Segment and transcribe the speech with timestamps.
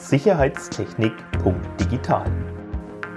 [0.00, 2.26] Sicherheitstechnik.digital.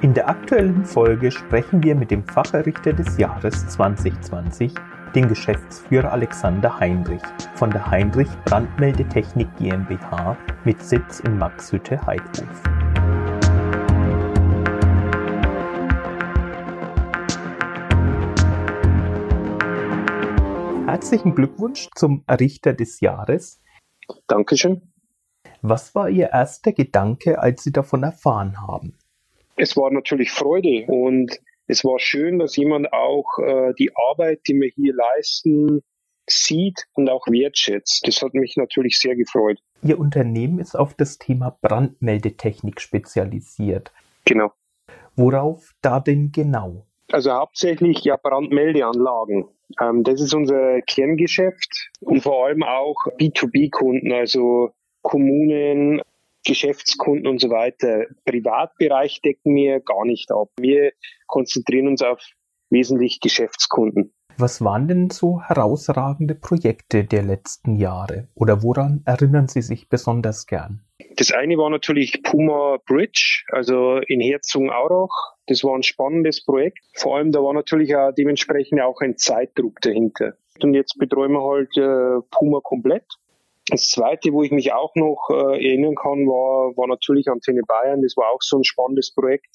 [0.00, 4.72] In der aktuellen Folge sprechen wir mit dem Facherrichter des Jahres 2020,
[5.14, 7.22] dem Geschäftsführer Alexander Heinrich
[7.56, 12.62] von der Heinrich Brandmeldetechnik GmbH mit Sitz in Maxhütte Heidhof.
[20.86, 23.60] Herzlichen Glückwunsch zum Richter des Jahres.
[24.28, 24.87] Dankeschön.
[25.62, 28.96] Was war Ihr erster Gedanke, als Sie davon erfahren haben?
[29.56, 34.54] Es war natürlich Freude und es war schön, dass jemand auch äh, die Arbeit, die
[34.54, 35.82] wir hier leisten,
[36.30, 38.06] sieht und auch wertschätzt.
[38.06, 39.58] Das hat mich natürlich sehr gefreut.
[39.82, 43.92] Ihr Unternehmen ist auf das Thema Brandmeldetechnik spezialisiert.
[44.24, 44.52] Genau.
[45.16, 46.86] Worauf da denn genau?
[47.10, 49.48] Also hauptsächlich ja Brandmeldeanlagen.
[49.80, 54.70] Ähm, das ist unser Kerngeschäft und vor allem auch B2B-Kunden, also
[55.08, 56.02] Kommunen,
[56.46, 58.04] Geschäftskunden und so weiter.
[58.26, 60.50] Privatbereich decken wir gar nicht ab.
[60.60, 60.92] Wir
[61.26, 62.20] konzentrieren uns auf
[62.68, 64.12] wesentlich Geschäftskunden.
[64.36, 70.46] Was waren denn so herausragende Projekte der letzten Jahre oder woran erinnern Sie sich besonders
[70.46, 70.84] gern?
[71.16, 75.36] Das eine war natürlich Puma Bridge, also in Herzogenaurach.
[75.46, 76.80] Das war ein spannendes Projekt.
[76.94, 80.34] Vor allem, da war natürlich auch dementsprechend auch ein Zeitdruck dahinter.
[80.62, 83.06] Und jetzt betreuen wir halt äh, Puma komplett.
[83.70, 88.02] Das zweite, wo ich mich auch noch äh, erinnern kann, war, war natürlich Antenne Bayern.
[88.02, 89.46] Das war auch so ein spannendes Projekt,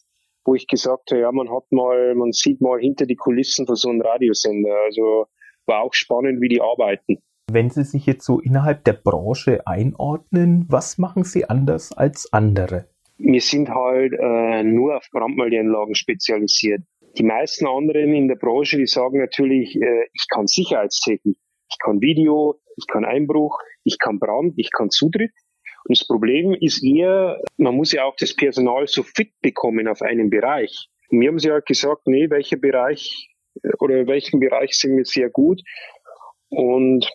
[0.45, 3.75] wo ich gesagt habe, ja, man hat mal, man sieht mal hinter die Kulissen von
[3.75, 4.75] so einem Radiosender.
[4.85, 5.25] Also
[5.65, 7.17] war auch spannend, wie die arbeiten.
[7.51, 12.85] Wenn Sie sich jetzt so innerhalb der Branche einordnen, was machen Sie anders als andere?
[13.17, 16.81] Wir sind halt äh, nur auf Brandmeldeanlagen spezialisiert.
[17.17, 21.37] Die meisten anderen in der Branche, die sagen natürlich, äh, ich kann Sicherheitstechnik,
[21.73, 25.31] ich kann Video, ich kann Einbruch, ich kann Brand, ich kann Zutritt.
[25.85, 30.01] Und das Problem ist eher, man muss ja auch das Personal so fit bekommen auf
[30.01, 30.87] einen Bereich.
[31.09, 33.29] Und wir haben sie halt gesagt, nee, welcher Bereich
[33.79, 35.61] oder welchen Bereich sind wir sehr gut.
[36.49, 37.09] Und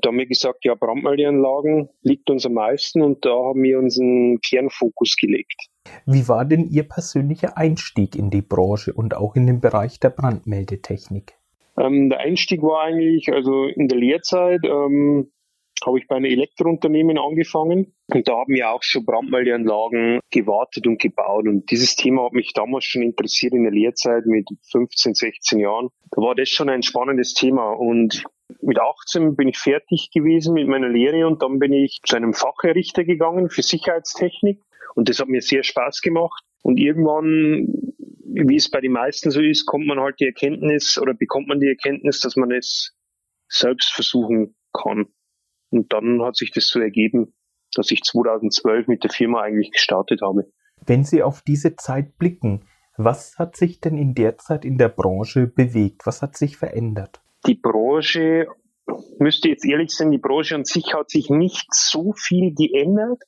[0.00, 4.38] da haben wir gesagt, ja, Brandmeldeanlagen liegt uns am meisten und da haben wir unseren
[4.40, 5.68] Kernfokus gelegt.
[6.04, 10.10] Wie war denn Ihr persönlicher Einstieg in die Branche und auch in den Bereich der
[10.10, 11.34] Brandmeldetechnik?
[11.78, 15.32] Ähm, der Einstieg war eigentlich, also in der Lehrzeit ähm,
[15.86, 17.94] habe ich bei einem Elektrounternehmen angefangen.
[18.12, 21.46] Und da haben wir auch schon Brandmeldeanlagen gewartet und gebaut.
[21.46, 25.88] Und dieses Thema hat mich damals schon interessiert in der Lehrzeit mit 15, 16 Jahren.
[26.10, 27.72] Da war das schon ein spannendes Thema.
[27.72, 28.24] Und
[28.60, 31.26] mit 18 bin ich fertig gewesen mit meiner Lehre.
[31.26, 34.60] Und dann bin ich zu einem Fachrichter gegangen für Sicherheitstechnik.
[34.94, 36.44] Und das hat mir sehr Spaß gemacht.
[36.62, 37.91] Und irgendwann,
[38.34, 41.60] wie es bei den meisten so ist, kommt man halt die Erkenntnis oder bekommt man
[41.60, 42.96] die Erkenntnis, dass man es
[43.48, 45.06] selbst versuchen kann.
[45.70, 47.34] Und dann hat sich das so ergeben,
[47.74, 50.50] dass ich 2012 mit der Firma eigentlich gestartet habe.
[50.84, 52.64] Wenn Sie auf diese Zeit blicken,
[52.96, 56.02] was hat sich denn in der Zeit in der Branche bewegt?
[56.04, 57.22] Was hat sich verändert?
[57.46, 58.46] Die Branche,
[59.18, 63.22] müsste jetzt ehrlich sein, die Branche an sich hat sich nicht so viel geändert.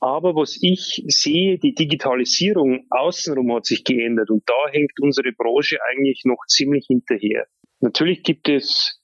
[0.00, 5.78] Aber was ich sehe, die Digitalisierung außenrum hat sich geändert und da hängt unsere Branche
[5.90, 7.46] eigentlich noch ziemlich hinterher.
[7.80, 9.02] Natürlich gibt es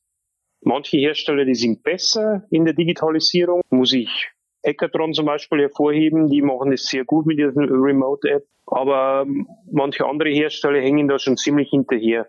[0.61, 3.61] manche Hersteller, die sind besser in der Digitalisierung.
[3.71, 4.31] Muss ich
[4.65, 8.45] Hackathon zum Beispiel hervorheben, die machen es sehr gut mit dieser Remote-App.
[8.67, 9.27] Aber
[9.71, 12.29] manche andere Hersteller hängen da schon ziemlich hinterher.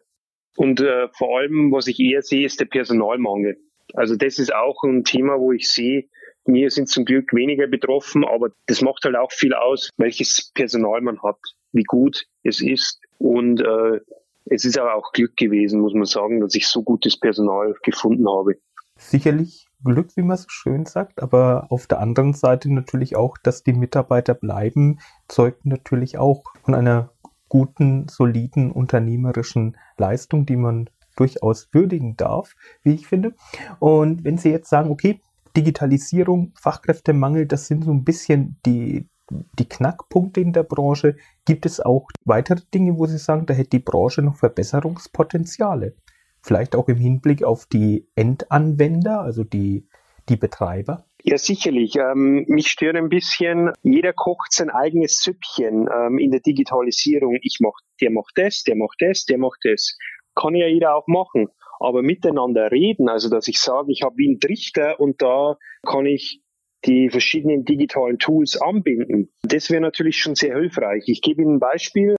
[0.57, 3.57] Und äh, vor allem, was ich eher sehe, ist der Personalmangel.
[3.93, 6.09] Also das ist auch ein Thema, wo ich sehe,
[6.45, 11.01] wir sind zum Glück weniger betroffen, aber das macht halt auch viel aus, welches Personal
[11.01, 11.39] man hat,
[11.71, 13.01] wie gut es ist.
[13.17, 13.99] Und äh,
[14.45, 18.27] es ist aber auch Glück gewesen, muss man sagen, dass ich so gutes Personal gefunden
[18.29, 18.55] habe.
[18.97, 23.63] Sicherlich Glück, wie man so schön sagt, aber auf der anderen Seite natürlich auch, dass
[23.63, 27.11] die Mitarbeiter bleiben, zeugt natürlich auch von einer
[27.49, 32.53] guten, soliden unternehmerischen Leistung, die man durchaus würdigen darf,
[32.83, 33.33] wie ich finde.
[33.79, 35.21] Und wenn Sie jetzt sagen, okay,
[35.55, 39.09] Digitalisierung, Fachkräftemangel, das sind so ein bisschen die,
[39.57, 41.15] die Knackpunkte in der Branche.
[41.45, 45.95] Gibt es auch weitere Dinge, wo Sie sagen, da hätte die Branche noch Verbesserungspotenziale?
[46.41, 49.87] Vielleicht auch im Hinblick auf die Endanwender, also die,
[50.29, 51.05] die Betreiber?
[51.23, 51.95] Ja, sicherlich.
[51.95, 57.39] Ähm, mich stört ein bisschen, jeder kocht sein eigenes Süppchen ähm, in der Digitalisierung.
[57.41, 59.97] Ich mach, der macht das, der macht das, der macht das.
[60.35, 61.47] Kann ja jeder auch machen
[61.85, 66.05] aber miteinander reden, also dass ich sage, ich habe wie einen Trichter und da kann
[66.05, 66.41] ich
[66.85, 69.31] die verschiedenen digitalen Tools anbinden.
[69.43, 71.03] Das wäre natürlich schon sehr hilfreich.
[71.07, 72.15] Ich gebe Ihnen ein Beispiel.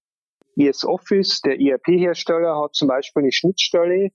[0.59, 4.11] ES Office, der ERP-Hersteller, hat zum Beispiel eine Schnittstelle,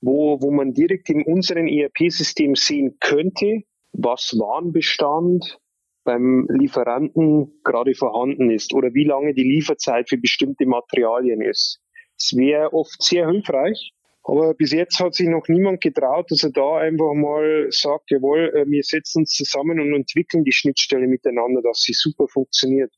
[0.00, 3.62] wo, wo man direkt in unserem ERP-System sehen könnte,
[3.92, 5.58] was Warenbestand
[6.04, 11.80] beim Lieferanten gerade vorhanden ist oder wie lange die Lieferzeit für bestimmte Materialien ist.
[12.16, 13.92] Es wäre oft sehr hilfreich,
[14.24, 18.52] aber bis jetzt hat sich noch niemand getraut, dass er da einfach mal sagt, jawohl,
[18.54, 22.92] äh, wir setzen uns zusammen und entwickeln die Schnittstelle miteinander, dass sie super funktioniert.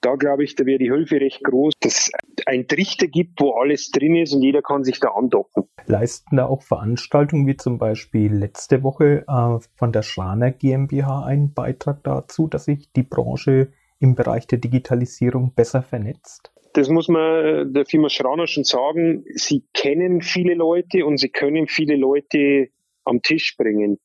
[0.00, 2.12] Da glaube ich, da wäre die Hilfe recht groß, dass es
[2.46, 5.64] ein Trichter gibt, wo alles drin ist und jeder kann sich da andocken.
[5.84, 11.52] Leisten da auch Veranstaltungen wie zum Beispiel letzte Woche äh, von der Schraner GmbH einen
[11.52, 16.50] Beitrag dazu, dass sich die Branche im Bereich der Digitalisierung besser vernetzt?
[16.74, 21.66] Das muss man der Firma Schraner schon sagen, sie kennen viele Leute und sie können
[21.66, 22.68] viele Leute
[23.04, 23.98] am Tisch bringen.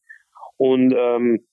[0.57, 1.45] Und ähm,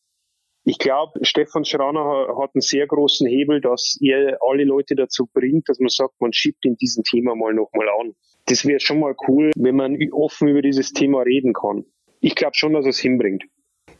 [0.65, 5.69] ich glaube, Stefan Schraner hat einen sehr großen Hebel, dass er alle Leute dazu bringt,
[5.69, 8.15] dass man sagt, man schiebt in diesem Thema mal nochmal an.
[8.47, 11.85] Das wäre schon mal cool, wenn man offen über dieses Thema reden kann.
[12.21, 13.45] Ich glaube schon, dass es hinbringt.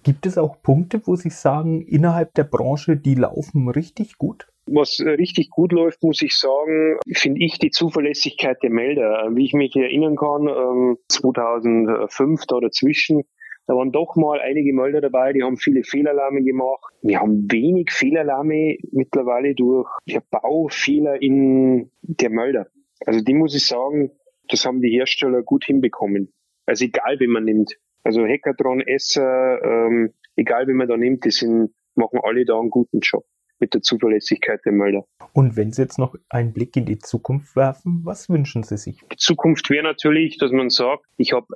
[0.05, 4.52] Gibt es auch Punkte, wo Sie sagen, innerhalb der Branche, die laufen richtig gut?
[4.75, 9.29] Was richtig gut läuft, muss ich sagen, finde ich die Zuverlässigkeit der Melder.
[9.35, 13.25] Wie ich mich erinnern kann, 2005 ähm, da dazwischen,
[13.67, 16.95] da waren doch mal einige Melder dabei, die haben viele Fehlalarme gemacht.
[17.03, 19.89] Wir haben wenig Fehlalarme mittlerweile durch
[20.31, 22.67] Baufehler in der Melder.
[23.05, 24.11] Also die muss ich sagen,
[24.49, 26.33] das haben die Hersteller gut hinbekommen.
[26.67, 27.77] Also egal, wie man nimmt.
[28.05, 32.71] Also Hackathon, Esser, ähm, egal wie man da nimmt, die sind, machen alle da einen
[32.71, 33.25] guten Job
[33.63, 35.07] mit der Zuverlässigkeit der Melder.
[35.33, 39.01] Und wenn Sie jetzt noch einen Blick in die Zukunft werfen, was wünschen Sie sich?
[39.13, 41.47] Die Zukunft wäre natürlich, dass man sagt, ich habe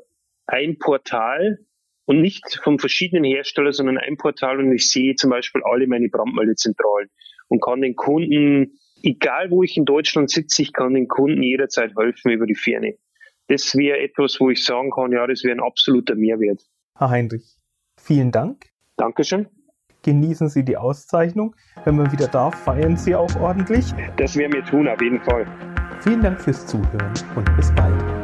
[0.47, 1.58] ein Portal
[2.05, 6.08] und nicht von verschiedenen Herstellern, sondern ein Portal und ich sehe zum Beispiel alle meine
[6.08, 7.11] Brandmeldezentralen
[7.49, 11.93] und kann den Kunden, egal wo ich in Deutschland sitze, ich kann den Kunden jederzeit
[11.99, 12.97] helfen über die Ferne.
[13.49, 16.62] Das wäre etwas, wo ich sagen kann, ja, das wäre ein absoluter Mehrwert.
[16.97, 17.56] Herr Heinrich,
[17.99, 18.67] vielen Dank.
[18.97, 19.49] Dankeschön
[20.06, 21.55] genießen Sie die Auszeichnung.
[21.85, 23.93] Wenn man wieder darf, feiern Sie auch ordentlich.
[24.17, 25.44] Das werden wir tun, auf jeden Fall.
[26.00, 28.16] Vielen Dank fürs Zuhören und bis bald.